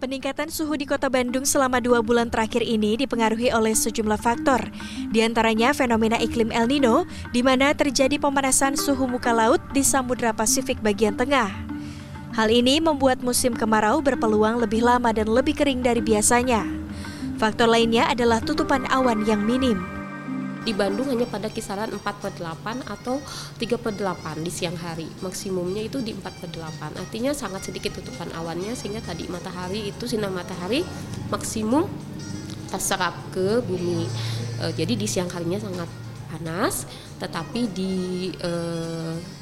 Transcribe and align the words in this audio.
Peningkatan 0.00 0.48
suhu 0.48 0.80
di 0.80 0.88
kota 0.88 1.12
Bandung 1.12 1.44
selama 1.44 1.76
dua 1.76 2.00
bulan 2.00 2.32
terakhir 2.32 2.64
ini 2.64 2.96
dipengaruhi 2.96 3.52
oleh 3.52 3.76
sejumlah 3.76 4.16
faktor. 4.16 4.72
Di 5.12 5.20
antaranya 5.20 5.76
fenomena 5.76 6.16
iklim 6.16 6.48
El 6.48 6.72
Nino, 6.72 7.04
di 7.36 7.44
mana 7.44 7.76
terjadi 7.76 8.16
pemanasan 8.16 8.80
suhu 8.80 9.04
muka 9.04 9.28
laut 9.28 9.60
di 9.76 9.84
Samudra 9.84 10.32
Pasifik 10.32 10.80
bagian 10.80 11.20
tengah. 11.20 11.52
Hal 12.32 12.48
ini 12.48 12.80
membuat 12.80 13.20
musim 13.20 13.52
kemarau 13.52 14.00
berpeluang 14.00 14.64
lebih 14.64 14.80
lama 14.80 15.12
dan 15.12 15.28
lebih 15.28 15.52
kering 15.52 15.84
dari 15.84 16.00
biasanya. 16.00 16.64
Faktor 17.36 17.68
lainnya 17.68 18.08
adalah 18.08 18.40
tutupan 18.40 18.88
awan 18.88 19.28
yang 19.28 19.44
minim 19.44 19.89
di 20.60 20.76
Bandung 20.76 21.08
hanya 21.08 21.24
pada 21.24 21.48
kisaran 21.48 21.88
4 21.88 22.00
per 22.04 22.32
8 22.36 22.84
atau 22.84 23.20
3 23.56 23.80
per 23.80 23.96
8 23.96 24.44
di 24.44 24.52
siang 24.52 24.76
hari. 24.76 25.08
Maksimumnya 25.24 25.80
itu 25.80 26.04
di 26.04 26.12
4 26.12 26.40
per 26.40 26.50
8. 26.52 27.00
Artinya 27.00 27.32
sangat 27.32 27.72
sedikit 27.72 27.96
tutupan 27.96 28.28
awannya 28.36 28.76
sehingga 28.76 29.00
tadi 29.00 29.24
matahari 29.32 29.88
itu 29.88 30.04
sinar 30.04 30.28
matahari 30.28 30.84
maksimum 31.32 31.88
terserap 32.68 33.16
ke 33.32 33.64
bumi. 33.64 34.04
E, 34.60 34.64
jadi 34.76 34.94
di 34.94 35.06
siang 35.08 35.32
harinya 35.32 35.58
sangat 35.58 35.88
panas, 36.30 36.86
tetapi 37.18 37.60
di 37.72 37.94
e, 38.36 38.52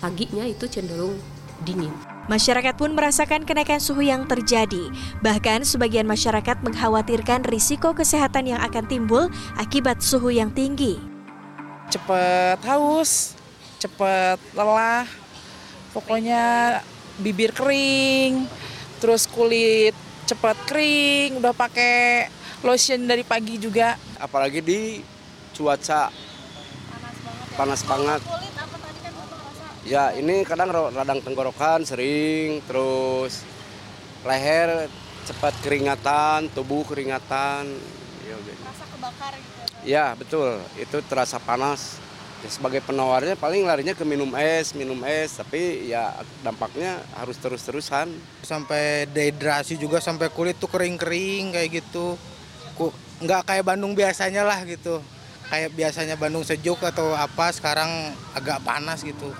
paginya 0.00 0.46
itu 0.46 0.70
cenderung 0.70 1.18
dingin. 1.66 1.90
Masyarakat 2.28 2.76
pun 2.76 2.92
merasakan 2.92 3.48
kenaikan 3.48 3.80
suhu 3.80 4.04
yang 4.04 4.28
terjadi. 4.28 4.92
Bahkan 5.24 5.64
sebagian 5.64 6.04
masyarakat 6.04 6.60
mengkhawatirkan 6.60 7.48
risiko 7.48 7.96
kesehatan 7.96 8.52
yang 8.52 8.60
akan 8.60 8.84
timbul 8.84 9.32
akibat 9.56 10.04
suhu 10.04 10.28
yang 10.28 10.52
tinggi. 10.52 11.00
Cepat 11.88 12.60
haus, 12.68 13.32
cepat 13.80 14.36
lelah, 14.52 15.08
pokoknya 15.96 16.78
bibir 17.16 17.50
kering, 17.56 18.44
terus 19.00 19.24
kulit 19.24 19.96
cepat 20.28 20.56
kering, 20.68 21.40
udah 21.40 21.56
pakai 21.56 22.28
lotion 22.60 23.08
dari 23.08 23.24
pagi 23.24 23.56
juga. 23.56 23.96
Apalagi 24.20 24.60
di 24.60 25.00
cuaca 25.56 26.12
panas 27.56 27.80
banget. 27.88 28.20
Ya. 28.20 28.28
Kulit 28.28 28.54
apa 28.60 28.76
tadi 28.76 28.98
kan 29.00 29.12
Ya 29.88 30.04
ini 30.12 30.44
kadang 30.44 30.68
radang 30.92 31.24
tenggorokan 31.24 31.88
sering, 31.88 32.60
terus 32.68 33.48
leher 34.28 34.92
cepat 35.24 35.56
keringatan, 35.64 36.52
tubuh 36.52 36.84
keringatan. 36.84 37.64
Ya, 38.28 38.36
Rasa 38.36 38.84
kebakar 38.92 39.32
gitu. 39.40 39.60
Ya 39.88 40.06
betul, 40.12 40.60
itu 40.76 40.96
terasa 41.08 41.40
panas. 41.40 41.96
Ya, 42.38 42.48
sebagai 42.52 42.78
penawarnya 42.84 43.34
paling 43.34 43.66
larinya 43.66 43.96
ke 43.96 44.06
minum 44.06 44.30
es, 44.38 44.70
minum 44.76 45.00
es, 45.02 45.34
tapi 45.40 45.90
ya 45.90 46.14
dampaknya 46.44 47.02
harus 47.16 47.34
terus-terusan. 47.40 48.12
Sampai 48.44 49.08
dehidrasi 49.10 49.74
juga 49.80 49.98
sampai 49.98 50.30
kulit 50.30 50.54
tuh 50.60 50.70
kering-kering 50.70 51.56
kayak 51.56 51.82
gitu. 51.82 52.14
Nggak 53.18 53.42
kayak 53.48 53.64
Bandung 53.66 53.96
biasanya 53.96 54.46
lah 54.46 54.62
gitu. 54.68 55.02
Kayak 55.48 55.72
biasanya 55.74 56.14
Bandung 56.14 56.44
sejuk 56.44 56.78
atau 56.84 57.16
apa, 57.16 57.50
sekarang 57.50 58.12
agak 58.36 58.62
panas 58.62 59.00
gitu. 59.02 59.32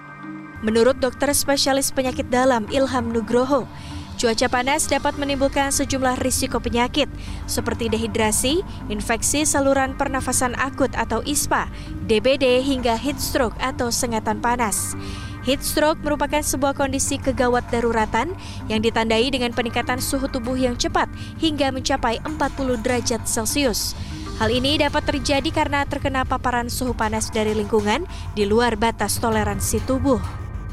Menurut 0.59 0.99
dokter 0.99 1.31
spesialis 1.37 1.95
penyakit 1.95 2.27
dalam 2.27 2.67
Ilham 2.67 3.15
Nugroho, 3.15 3.71
cuaca 4.19 4.51
panas 4.51 4.91
dapat 4.91 5.15
menimbulkan 5.15 5.71
sejumlah 5.71 6.19
risiko 6.19 6.59
penyakit 6.59 7.07
seperti 7.47 7.87
dehidrasi, 7.87 8.67
infeksi 8.91 9.47
saluran 9.47 9.95
pernafasan 9.95 10.59
akut 10.59 10.91
atau 10.99 11.23
ISPA, 11.23 11.71
DBD 12.11 12.67
hingga 12.67 12.99
heat 12.99 13.23
stroke 13.23 13.55
atau 13.63 13.95
sengatan 13.95 14.43
panas. 14.43 14.99
Heat 15.47 15.63
stroke 15.63 16.03
merupakan 16.03 16.43
sebuah 16.43 16.75
kondisi 16.75 17.17
kegawat 17.17 17.71
daruratan 17.71 18.35
yang 18.67 18.83
ditandai 18.83 19.31
dengan 19.31 19.55
peningkatan 19.55 20.03
suhu 20.03 20.27
tubuh 20.27 20.59
yang 20.59 20.75
cepat 20.75 21.07
hingga 21.39 21.71
mencapai 21.71 22.19
40 22.27 22.85
derajat 22.85 23.23
Celcius. 23.25 23.95
Hal 24.43 24.51
ini 24.51 24.83
dapat 24.83 25.07
terjadi 25.07 25.49
karena 25.55 25.87
terkena 25.87 26.27
paparan 26.27 26.67
suhu 26.67 26.93
panas 26.93 27.31
dari 27.31 27.55
lingkungan 27.55 28.03
di 28.35 28.45
luar 28.51 28.75
batas 28.75 29.23
toleransi 29.23 29.79
tubuh. 29.87 30.19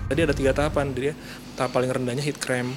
Tadi 0.05 0.21
ada 0.21 0.33
tiga 0.33 0.53
tahapan, 0.53 0.93
dia 0.93 1.13
tahap 1.57 1.73
paling 1.73 1.89
rendahnya 1.89 2.21
heat 2.21 2.37
cramp, 2.37 2.69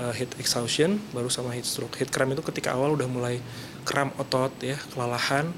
uh, 0.00 0.14
heat 0.14 0.30
exhaustion, 0.40 0.98
baru 1.14 1.30
sama 1.30 1.54
heat 1.54 1.66
stroke. 1.66 1.98
Heat 1.98 2.10
cramp 2.10 2.34
itu 2.34 2.42
ketika 2.42 2.74
awal 2.74 2.94
udah 2.94 3.06
mulai 3.06 3.38
kram 3.86 4.10
otot 4.18 4.50
ya, 4.62 4.78
kelalahan, 4.94 5.50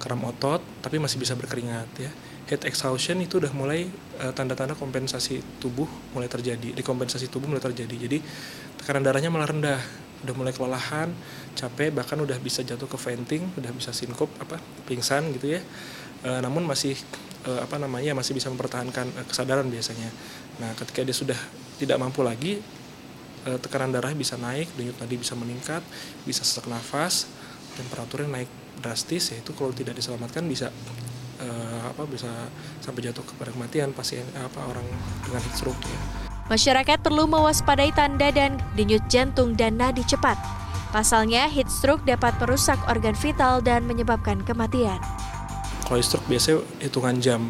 kram 0.00 0.20
otot, 0.24 0.62
tapi 0.80 0.96
masih 1.02 1.18
bisa 1.20 1.36
berkeringat 1.36 1.88
ya. 2.00 2.10
Heat 2.48 2.68
exhaustion 2.68 3.22
itu 3.22 3.38
udah 3.38 3.52
mulai 3.54 3.88
uh, 4.20 4.32
tanda-tanda 4.34 4.76
kompensasi 4.76 5.40
tubuh 5.62 5.88
mulai 6.12 6.28
terjadi, 6.28 6.74
dekompensasi 6.76 7.28
tubuh 7.28 7.48
mulai 7.48 7.62
terjadi. 7.62 7.94
Jadi 8.08 8.18
tekanan 8.80 9.04
darahnya 9.06 9.30
malah 9.30 9.48
rendah, 9.48 9.80
udah 10.26 10.34
mulai 10.36 10.52
kelelahan, 10.52 11.12
capek, 11.54 11.94
bahkan 11.94 12.18
udah 12.20 12.36
bisa 12.42 12.60
jatuh 12.66 12.88
ke 12.90 12.98
venting, 12.98 13.46
udah 13.56 13.72
bisa 13.72 13.94
sinkop 13.94 14.28
apa 14.42 14.60
pingsan 14.88 15.32
gitu 15.36 15.56
ya. 15.56 15.60
Uh, 16.22 16.38
namun 16.38 16.62
masih 16.66 16.94
apa 17.42 17.74
namanya 17.74 18.14
masih 18.14 18.38
bisa 18.38 18.46
mempertahankan 18.54 19.26
kesadaran 19.26 19.66
biasanya. 19.66 20.06
Nah, 20.62 20.78
ketika 20.78 21.02
dia 21.02 21.10
sudah 21.10 21.34
tidak 21.74 21.98
mampu 21.98 22.22
lagi, 22.22 22.62
uh, 23.46 23.58
tekanan 23.58 23.94
darah 23.94 24.12
bisa 24.14 24.38
naik, 24.38 24.70
denyut 24.74 24.96
nadi 24.98 25.16
bisa 25.18 25.34
meningkat, 25.38 25.82
bisa 26.26 26.42
sesak 26.46 26.66
nafas, 26.70 27.30
temperaturnya 27.78 28.28
naik 28.42 28.50
drastis, 28.80 29.32
yaitu 29.34 29.52
kalau 29.54 29.70
tidak 29.74 29.96
diselamatkan 29.98 30.44
bisa 30.46 30.68
uh, 31.42 31.80
apa 31.88 32.02
bisa 32.08 32.28
sampai 32.80 33.06
jatuh 33.06 33.24
kepada 33.26 33.50
kematian 33.52 33.90
pasien 33.92 34.24
apa 34.38 34.62
orang 34.66 34.84
dengan 35.26 35.40
heat 35.42 35.54
stroke 35.56 35.82
ya. 35.82 35.98
Masyarakat 36.50 36.98
perlu 37.00 37.24
mewaspadai 37.30 37.94
tanda 37.94 38.28
dan 38.28 38.58
denyut 38.76 39.02
jantung 39.08 39.54
dan 39.56 39.78
nadi 39.78 40.04
cepat. 40.04 40.36
Pasalnya, 40.92 41.48
heat 41.48 41.72
stroke 41.72 42.04
dapat 42.04 42.36
merusak 42.36 42.76
organ 42.84 43.16
vital 43.16 43.64
dan 43.64 43.88
menyebabkan 43.88 44.44
kematian. 44.44 45.00
Kalau 45.88 46.04
stroke 46.04 46.28
biasanya 46.28 46.60
hitungan 46.84 47.16
jam 47.24 47.40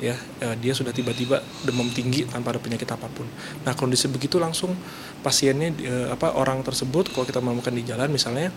ya 0.00 0.16
dia 0.56 0.72
sudah 0.72 0.96
tiba-tiba 0.96 1.44
demam 1.62 1.86
tinggi 1.92 2.24
tanpa 2.24 2.56
ada 2.56 2.60
penyakit 2.60 2.88
apa 2.88 3.06
pun. 3.12 3.28
Nah 3.62 3.76
kondisi 3.76 4.08
begitu 4.08 4.40
langsung 4.40 4.72
pasiennya 5.20 5.68
eh, 5.84 6.08
apa 6.08 6.34
orang 6.34 6.64
tersebut 6.64 7.12
kalau 7.12 7.28
kita 7.28 7.44
menemukan 7.44 7.70
di 7.70 7.84
jalan 7.84 8.08
misalnya 8.08 8.48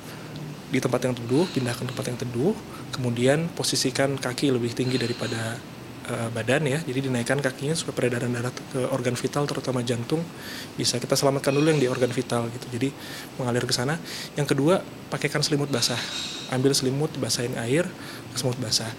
di 0.73 0.81
tempat 0.81 1.05
yang 1.05 1.13
teduh 1.13 1.45
pindahkan 1.53 1.85
tempat 1.85 2.05
yang 2.09 2.17
teduh 2.17 2.55
kemudian 2.89 3.45
posisikan 3.53 4.17
kaki 4.17 4.49
lebih 4.49 4.73
tinggi 4.73 4.97
daripada 4.97 5.61
uh, 6.09 6.29
badan 6.33 6.65
ya. 6.67 6.79
Jadi 6.81 7.07
dinaikkan 7.07 7.39
kakinya 7.39 7.75
supaya 7.77 7.95
peredaran 7.95 8.31
darah 8.33 8.51
ke 8.51 8.81
organ 8.91 9.15
vital 9.15 9.45
terutama 9.47 9.85
jantung 9.85 10.21
bisa 10.75 10.99
kita 10.99 11.15
selamatkan 11.15 11.53
dulu 11.53 11.71
yang 11.71 11.81
di 11.81 11.87
organ 11.87 12.11
vital 12.11 12.49
gitu. 12.51 12.65
Jadi 12.73 12.89
mengalir 13.39 13.63
ke 13.63 13.73
sana. 13.75 13.99
Yang 14.35 14.55
kedua 14.55 14.81
pakaikan 15.13 15.45
selimut 15.45 15.69
basah 15.69 15.99
ambil 16.53 16.71
selimut 16.77 17.09
basahin 17.17 17.57
air 17.57 17.89
selimut 18.37 18.57
basah 18.61 18.89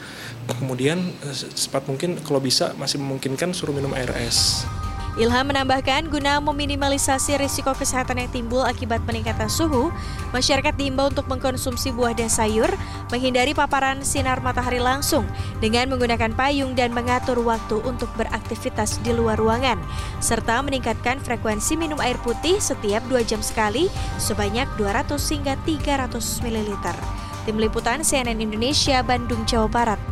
kemudian 0.59 0.99
eh, 1.01 1.35
secepat 1.35 1.87
mungkin 1.87 2.19
kalau 2.23 2.43
bisa 2.43 2.75
masih 2.77 2.99
memungkinkan 3.01 3.55
suruh 3.55 3.73
minum 3.73 3.95
air 3.95 4.11
es 4.19 4.67
Ilham 5.15 5.47
menambahkan 5.47 6.11
guna 6.11 6.43
meminimalisasi 6.43 7.39
risiko 7.39 7.71
kesehatan 7.71 8.19
yang 8.19 8.31
timbul 8.35 8.67
akibat 8.67 8.99
peningkatan 9.07 9.47
suhu, 9.47 9.95
masyarakat 10.35 10.75
diimbau 10.75 11.07
untuk 11.07 11.31
mengkonsumsi 11.31 11.95
buah 11.95 12.19
dan 12.19 12.27
sayur, 12.27 12.67
menghindari 13.15 13.55
paparan 13.55 14.03
sinar 14.03 14.43
matahari 14.43 14.83
langsung 14.83 15.23
dengan 15.63 15.87
menggunakan 15.95 16.35
payung 16.35 16.75
dan 16.75 16.91
mengatur 16.91 17.39
waktu 17.47 17.79
untuk 17.87 18.11
beraktivitas 18.19 18.99
di 19.07 19.15
luar 19.15 19.39
ruangan, 19.39 19.79
serta 20.19 20.59
meningkatkan 20.67 21.23
frekuensi 21.23 21.79
minum 21.79 22.03
air 22.03 22.19
putih 22.27 22.59
setiap 22.59 23.07
2 23.07 23.23
jam 23.23 23.39
sekali 23.39 23.87
sebanyak 24.19 24.67
200 24.75 25.15
hingga 25.31 25.55
300 25.63 26.43
ml. 26.43 26.75
Tim 27.45 27.61
Liputan 27.61 28.01
CNN 28.01 28.41
Indonesia, 28.41 29.05
Bandung, 29.05 29.45
Jawa 29.45 29.69
Barat. 29.69 30.04